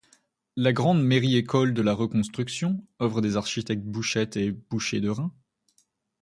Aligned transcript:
La 0.55 0.73
grande 0.73 1.03
mairie-école 1.03 1.75
de 1.75 1.81
la 1.83 1.93
Reconstruction, 1.93 2.83
œuvre 3.03 3.21
des 3.21 3.37
architectes 3.37 3.83
Bouchette 3.83 4.35
et 4.35 4.51
Bouchez 4.51 4.99
de 4.99 5.09
Reims. 5.09 5.29